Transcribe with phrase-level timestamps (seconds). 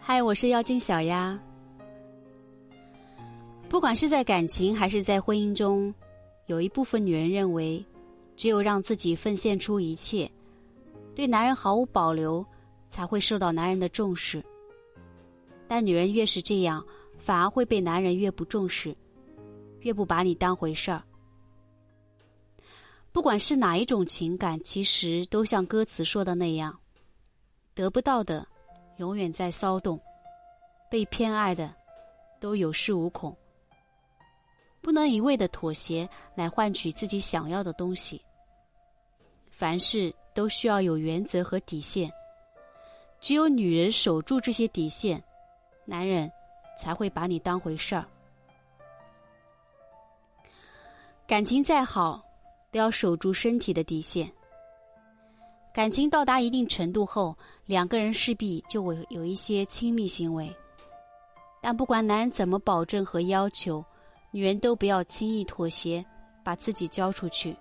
[0.00, 1.38] 嗨，我是妖精小丫。
[3.68, 5.92] 不管是在感情还是在婚姻中，
[6.46, 7.84] 有一部分女人认为，
[8.36, 10.30] 只有让自己奉献出一切，
[11.14, 12.44] 对男人毫无保留，
[12.88, 14.42] 才会受到男人的重视。
[15.66, 16.82] 但女人越是这样，
[17.18, 18.96] 反而会被男人越不重视，
[19.80, 21.02] 越不把你当回事儿。
[23.12, 26.74] 不管是哪一种情感，其实都像歌词说的那样，
[27.78, 28.44] 得不到的
[28.96, 30.00] 永远在骚动，
[30.90, 31.72] 被偏爱的
[32.40, 33.32] 都有恃无恐。
[34.80, 38.20] 不能一味的妥协来换取自己想要的东西。
[39.48, 42.12] 凡事都需要有原则和底线，
[43.20, 45.22] 只有女人守住这些底线。
[45.84, 46.28] 男人
[46.80, 48.04] 才会把你当回事儿。
[51.28, 52.20] 感情再好，
[52.72, 54.28] 都要守住身体的底线。
[55.78, 60.52] 感情到达一定程度后，两个人势必就会有一些亲密行为。
[61.60, 63.84] 但不管男人怎么保证和要求，
[64.32, 66.04] 女人都不要轻易妥协，
[66.42, 67.56] 把自己交出去。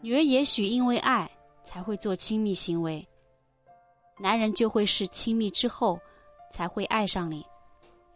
[0.00, 1.30] 女人也许因为爱
[1.66, 3.06] 才会做亲密行为，
[4.18, 6.00] 男人就会是亲密之后。
[6.50, 7.44] 才会爱上你，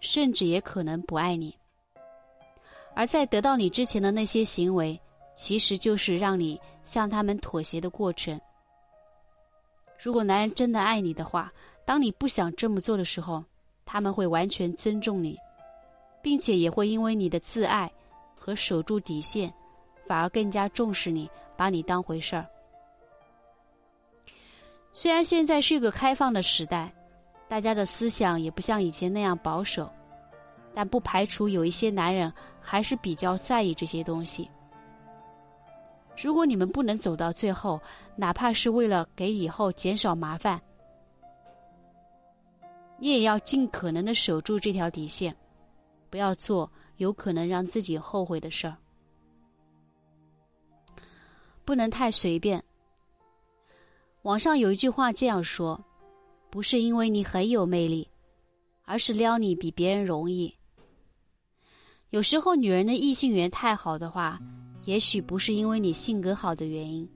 [0.00, 1.54] 甚至也可能不爱你。
[2.94, 4.98] 而在得到你之前的那些行为，
[5.34, 8.40] 其实就是让你向他们妥协的过程。
[10.02, 11.52] 如果男人真的爱你的话，
[11.84, 13.44] 当你不想这么做的时候，
[13.84, 15.38] 他们会完全尊重你，
[16.22, 17.90] 并且也会因为你的自爱
[18.34, 19.52] 和守住底线，
[20.06, 22.46] 反而更加重视你，把你当回事儿。
[24.92, 26.92] 虽然现在是一个开放的时代。
[27.48, 29.86] 大家的思想也不像以前那样保守，
[30.72, 34.48] 但不排除有一些男人还是比较在意这些东西。
[36.22, 37.80] 如果你们不能走到最后，
[38.16, 40.60] 哪怕是为了给以后减少麻烦，
[42.98, 45.34] 你也要尽可能的守住这条底线，
[46.08, 48.76] 不要做有可能让自己后悔的事儿，
[51.64, 52.62] 不能太随便。
[54.22, 55.82] 网上有一句话这样说。
[56.50, 58.06] 不是因为你很有魅力，
[58.84, 60.54] 而是撩你比别人容易。
[62.10, 64.38] 有时候女人的异性缘太好的话，
[64.84, 67.08] 也许不是因为你性格好的原因，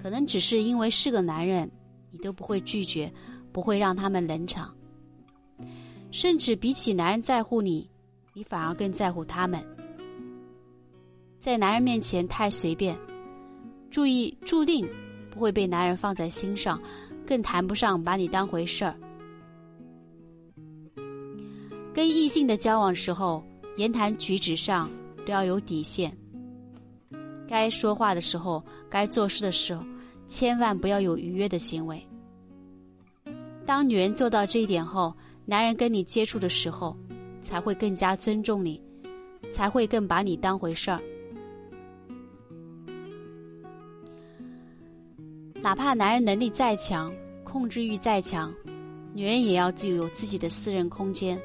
[0.00, 1.70] 可能只是因为是个男人，
[2.10, 3.12] 你都不会拒绝，
[3.52, 4.74] 不会让他们冷场。
[6.10, 7.88] 甚至比起男人在乎你，
[8.32, 9.62] 你反而更在乎他们。
[11.38, 12.98] 在男人面前太随便，
[13.90, 14.88] 注意注定
[15.30, 16.80] 不会被男人放在心上。
[17.26, 18.96] 更谈不上把你当回事儿。
[21.92, 23.44] 跟异性的交往时候，
[23.76, 24.90] 言谈举止上
[25.26, 26.10] 都要有底线。
[27.48, 29.82] 该说话的时候，该做事的时候，
[30.26, 32.00] 千万不要有逾越的行为。
[33.64, 35.12] 当女人做到这一点后，
[35.46, 36.94] 男人跟你接触的时候，
[37.40, 38.80] 才会更加尊重你，
[39.52, 41.00] 才会更把你当回事儿。
[45.60, 47.12] 哪怕男人能力再强，
[47.44, 48.54] 控制欲再强，
[49.12, 51.40] 女人也要具有自己的私人空间。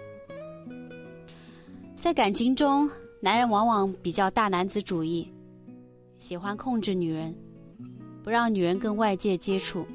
[1.97, 2.89] 在感情中，
[3.21, 5.27] 男人往往比较大男子主义，
[6.23, 7.35] 喜欢控制女人，
[8.23, 9.85] 不让女人跟外界接触。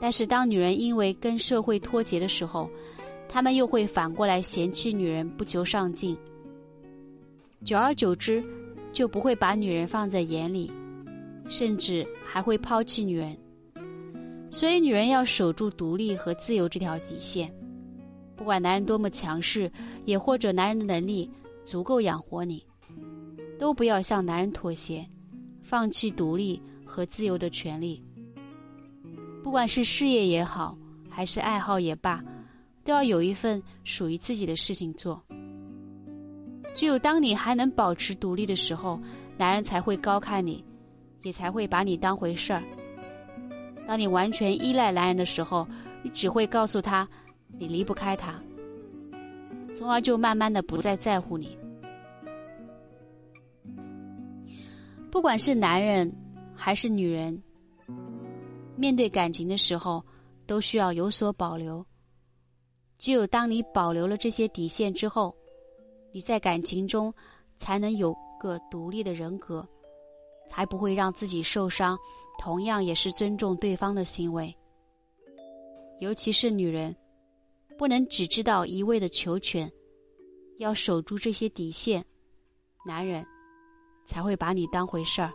[0.00, 2.70] 但是，当女人因为跟社会脱节的时候，
[3.28, 6.16] 他们又会反过来嫌弃女人不求上进，
[7.64, 8.40] 久而久之，
[8.92, 10.70] 就不会把女人放在眼里。
[11.48, 13.36] 甚至还会抛弃女人，
[14.48, 17.52] 所以女人要守住独立和自由这条底线。
[18.36, 19.68] 不管男人多么强势，
[20.04, 21.28] 也或者男人的能力
[21.64, 22.64] 足够养活你，
[23.60, 25.06] 都不要向男人妥协，
[25.62, 28.02] 放弃独立和自由的权利。
[29.44, 30.74] 不管是事业也好，
[31.10, 32.24] 还是爱好也罢，
[32.82, 35.22] 都要有一份属于自己的事情做。
[36.74, 38.98] 只有当你还能保持独立的时候，
[39.36, 40.64] 男人才会高看你。
[41.22, 42.62] 也才会把你当回事儿。
[43.86, 45.68] 当你完全依赖男人的时候，
[46.02, 47.06] 你只会告诉他
[47.58, 48.40] 你离不开他，
[49.74, 51.58] 从而就慢慢的不再在乎你。
[55.10, 56.10] 不管是男人
[56.54, 57.42] 还是女人，
[58.76, 60.04] 面对感情的时候
[60.46, 61.84] 都需要有所保留。
[62.98, 65.34] 只有当你保留了这些底线之后，
[66.12, 67.12] 你在感情中
[67.58, 69.66] 才能有个独立的人格。
[70.52, 71.96] 才不会让自己受伤，
[72.36, 74.52] 同样也是尊重对方的行为。
[76.00, 76.92] 尤其是女人，
[77.78, 79.70] 不能只知道一味的求全，
[80.58, 82.04] 要守住这些底线，
[82.84, 83.24] 男人
[84.10, 85.32] 才会把你当回事儿。